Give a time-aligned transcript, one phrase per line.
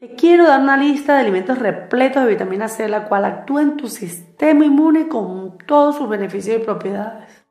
[0.00, 3.76] Te quiero dar una lista de alimentos repletos de vitamina C, la cual actúa en
[3.76, 7.44] tu sistema inmune con todos sus beneficios y propiedades.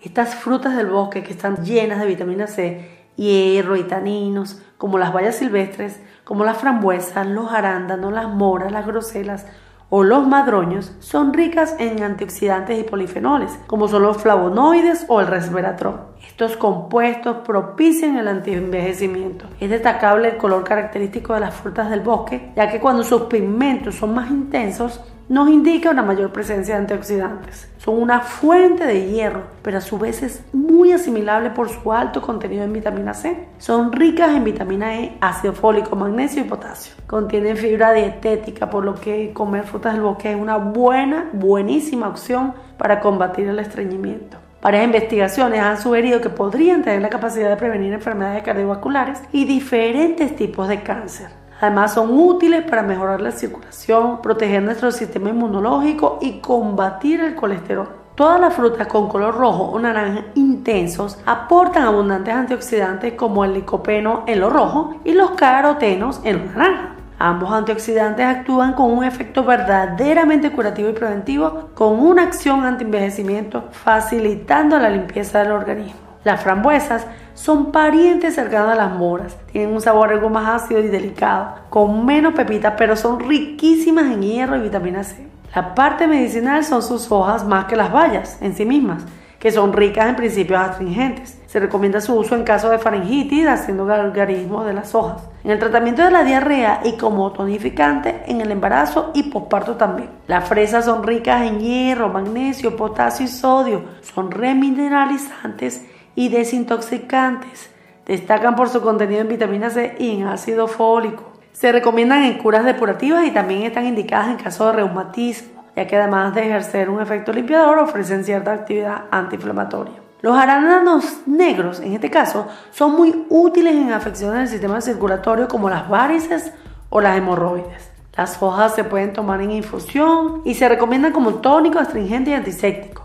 [0.00, 5.12] Estas frutas del bosque que están llenas de vitamina C, hierro y taninos, como las
[5.12, 9.46] bayas silvestres, como las frambuesas, los arándanos, las moras, las groselas,
[9.90, 15.26] o los madroños son ricas en antioxidantes y polifenoles, como son los flavonoides o el
[15.26, 16.00] resveratrol.
[16.26, 19.46] Estos compuestos propician el antienvejecimiento.
[19.58, 23.96] Es destacable el color característico de las frutas del bosque, ya que cuando sus pigmentos
[23.96, 27.70] son más intensos, nos indica una mayor presencia de antioxidantes.
[27.78, 32.20] Son una fuente de hierro, pero a su vez es muy asimilable por su alto
[32.20, 33.46] contenido en vitamina C.
[33.58, 36.94] Son ricas en vitamina E, ácido fólico, magnesio y potasio.
[37.06, 42.54] Contienen fibra dietética, por lo que comer frutas del bosque es una buena, buenísima opción
[42.76, 44.36] para combatir el estreñimiento.
[44.60, 50.34] Varias investigaciones han sugerido que podrían tener la capacidad de prevenir enfermedades cardiovasculares y diferentes
[50.34, 51.28] tipos de cáncer.
[51.60, 57.88] Además son útiles para mejorar la circulación, proteger nuestro sistema inmunológico y combatir el colesterol.
[58.14, 64.24] Todas las frutas con color rojo o naranja intensos aportan abundantes antioxidantes como el licopeno
[64.26, 66.96] en lo rojo y los carotenos en lo naranja.
[67.18, 74.78] Ambos antioxidantes actúan con un efecto verdaderamente curativo y preventivo con una acción anti-envejecimiento facilitando
[74.78, 76.09] la limpieza del organismo.
[76.22, 79.36] Las frambuesas son parientes cercanos a las moras.
[79.50, 84.22] Tienen un sabor algo más ácido y delicado, con menos pepita, pero son riquísimas en
[84.22, 85.26] hierro y vitamina C.
[85.54, 89.04] La parte medicinal son sus hojas más que las bayas en sí mismas,
[89.38, 91.40] que son ricas en principios astringentes.
[91.46, 95.22] Se recomienda su uso en caso de faringitis, haciendo gargarismo de las hojas.
[95.42, 100.10] En el tratamiento de la diarrea y como tonificante en el embarazo y posparto también.
[100.26, 103.82] Las fresas son ricas en hierro, magnesio, potasio y sodio.
[104.02, 105.86] Son remineralizantes
[106.20, 107.70] y desintoxicantes.
[108.04, 111.32] Destacan por su contenido en vitamina C y en ácido fólico.
[111.52, 115.96] Se recomiendan en curas depurativas y también están indicadas en caso de reumatismo, ya que
[115.96, 119.94] además de ejercer un efecto limpiador ofrecen cierta actividad antiinflamatoria.
[120.20, 125.70] Los arándanos negros, en este caso, son muy útiles en afecciones del sistema circulatorio como
[125.70, 126.52] las varices
[126.90, 127.90] o las hemorroides.
[128.14, 132.99] Las hojas se pueden tomar en infusión y se recomiendan como tónico, astringente y antiséptico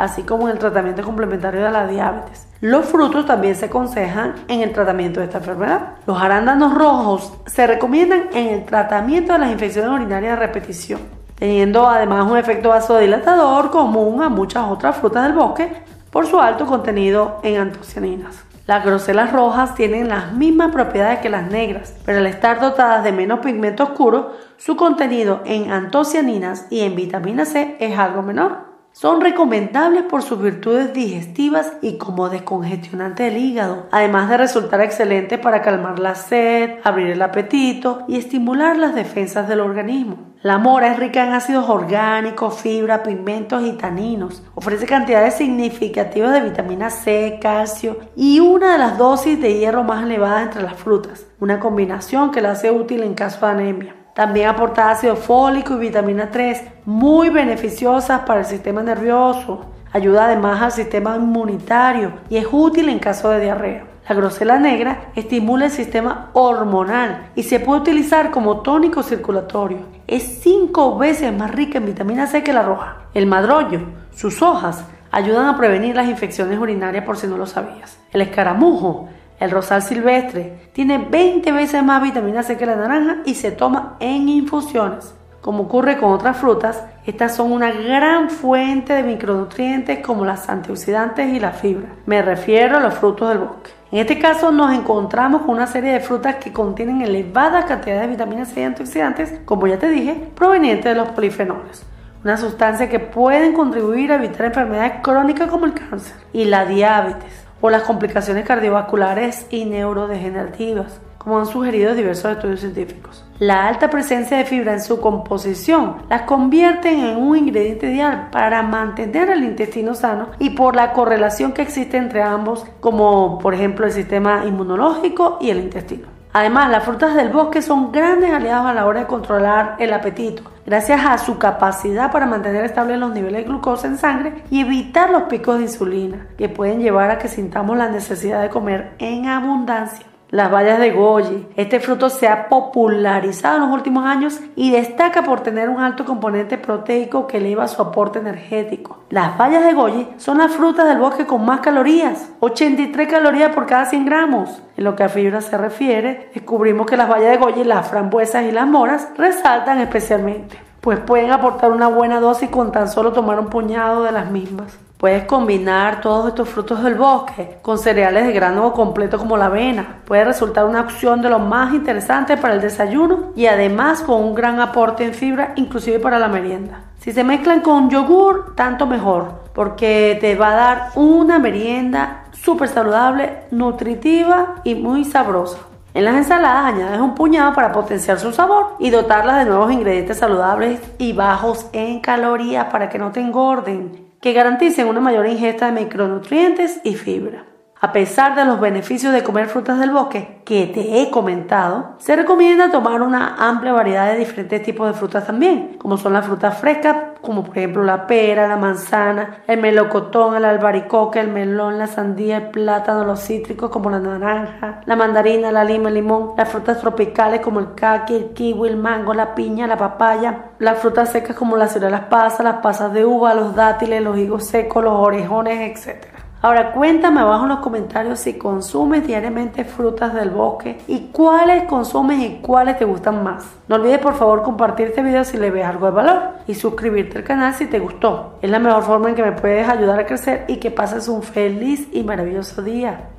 [0.00, 2.48] así como en el tratamiento complementario de la diabetes.
[2.62, 5.96] Los frutos también se aconsejan en el tratamiento de esta enfermedad.
[6.06, 11.00] Los arándanos rojos se recomiendan en el tratamiento de las infecciones urinarias de repetición,
[11.38, 15.70] teniendo además un efecto vasodilatador común a muchas otras frutas del bosque
[16.10, 18.42] por su alto contenido en antocianinas.
[18.66, 23.12] Las groselas rojas tienen las mismas propiedades que las negras, pero al estar dotadas de
[23.12, 28.69] menos pigmento oscuro, su contenido en antocianinas y en vitamina C es algo menor.
[29.00, 35.38] Son recomendables por sus virtudes digestivas y como descongestionante del hígado, además de resultar excelentes
[35.38, 40.34] para calmar la sed, abrir el apetito y estimular las defensas del organismo.
[40.42, 44.42] La mora es rica en ácidos orgánicos, fibra, pigmentos y taninos.
[44.54, 50.04] Ofrece cantidades significativas de vitamina C, calcio y una de las dosis de hierro más
[50.04, 53.99] elevadas entre las frutas, una combinación que la hace útil en caso de anemia.
[54.14, 59.66] También aporta ácido fólico y vitamina 3, muy beneficiosas para el sistema nervioso.
[59.92, 63.84] Ayuda además al sistema inmunitario y es útil en caso de diarrea.
[64.08, 69.78] La grosela negra estimula el sistema hormonal y se puede utilizar como tónico circulatorio.
[70.08, 73.02] Es cinco veces más rica en vitamina C que la roja.
[73.14, 77.98] El madroño, sus hojas, ayudan a prevenir las infecciones urinarias por si no lo sabías.
[78.12, 79.08] El escaramujo
[79.40, 83.96] el rosal silvestre tiene 20 veces más vitamina C que la naranja y se toma
[83.98, 85.14] en infusiones.
[85.40, 91.32] Como ocurre con otras frutas, estas son una gran fuente de micronutrientes como las antioxidantes
[91.32, 91.88] y la fibra.
[92.04, 93.70] Me refiero a los frutos del bosque.
[93.90, 98.08] En este caso nos encontramos con una serie de frutas que contienen elevadas cantidades de
[98.08, 101.82] vitamina C y antioxidantes, como ya te dije, provenientes de los polifenoles.
[102.22, 107.49] Una sustancia que pueden contribuir a evitar enfermedades crónicas como el cáncer y la diabetes
[107.60, 113.24] o las complicaciones cardiovasculares y neurodegenerativas, como han sugerido diversos estudios científicos.
[113.38, 118.62] La alta presencia de fibra en su composición las convierte en un ingrediente ideal para
[118.62, 123.86] mantener el intestino sano y por la correlación que existe entre ambos, como por ejemplo
[123.86, 126.08] el sistema inmunológico y el intestino.
[126.32, 130.42] Además, las frutas del bosque son grandes aliados a la hora de controlar el apetito,
[130.70, 135.10] gracias a su capacidad para mantener estables los niveles de glucosa en sangre y evitar
[135.10, 139.26] los picos de insulina, que pueden llevar a que sintamos la necesidad de comer en
[139.26, 140.06] abundancia.
[140.30, 141.46] Las bayas de goji.
[141.56, 146.04] Este fruto se ha popularizado en los últimos años y destaca por tener un alto
[146.04, 148.98] componente proteico que eleva su aporte energético.
[149.10, 153.66] Las bayas de goji son las frutas del bosque con más calorías, 83 calorías por
[153.66, 154.62] cada 100 gramos.
[154.76, 158.44] En lo que a fibra se refiere, descubrimos que las bayas de goji, las frambuesas
[158.44, 163.38] y las moras resaltan especialmente, pues pueden aportar una buena dosis con tan solo tomar
[163.40, 164.78] un puñado de las mismas.
[165.00, 170.00] Puedes combinar todos estos frutos del bosque con cereales de grano completo como la avena.
[170.04, 174.34] Puede resultar una opción de lo más interesante para el desayuno y además con un
[174.34, 176.82] gran aporte en fibra, inclusive para la merienda.
[176.98, 182.68] Si se mezclan con yogur, tanto mejor, porque te va a dar una merienda súper
[182.68, 185.60] saludable, nutritiva y muy sabrosa.
[185.94, 190.18] En las ensaladas añades un puñado para potenciar su sabor y dotarlas de nuevos ingredientes
[190.18, 195.66] saludables y bajos en calorías para que no te engorden que garanticen una mayor ingesta
[195.66, 197.49] de micronutrientes y fibra.
[197.82, 202.14] A pesar de los beneficios de comer frutas del bosque que te he comentado, se
[202.14, 206.58] recomienda tomar una amplia variedad de diferentes tipos de frutas también, como son las frutas
[206.58, 211.86] frescas, como por ejemplo la pera, la manzana, el melocotón, el albaricoque, el melón, la
[211.86, 216.50] sandía, el plátano, los cítricos como la naranja, la mandarina, la lima, el limón, las
[216.50, 221.12] frutas tropicales como el caqui, el kiwi, el mango, la piña, la papaya, las frutas
[221.12, 221.72] secas como las
[222.10, 226.19] pasas, las pasas de uva, los dátiles, los higos secos, los orejones, etc.
[226.42, 232.18] Ahora cuéntame abajo en los comentarios si consumes diariamente frutas del bosque y cuáles consumes
[232.22, 233.44] y cuáles te gustan más.
[233.68, 237.18] No olvides por favor compartir este video si le ves algo de valor y suscribirte
[237.18, 238.38] al canal si te gustó.
[238.40, 241.22] Es la mejor forma en que me puedes ayudar a crecer y que pases un
[241.22, 243.10] feliz y maravilloso día.